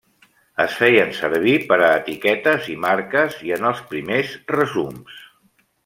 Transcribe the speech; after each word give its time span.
Es 0.63 0.77
feien 0.77 1.11
servir 1.17 1.53
per 1.73 1.77
a 1.87 1.91
etiquetes 1.99 2.71
i 2.77 2.81
marques 2.89 3.39
i 3.51 3.57
en 3.59 3.71
els 3.75 3.87
primers 3.95 4.37
resums. 4.59 5.25